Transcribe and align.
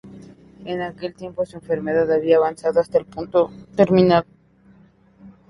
En 0.65 0.81
aquel 0.81 1.13
tiempo 1.13 1.45
su 1.45 1.57
enfermedad 1.57 2.11
había 2.11 2.37
avanzado 2.37 2.79
hasta 2.79 2.97
el 2.97 3.05
punto 3.05 3.51
terminal. 3.75 4.25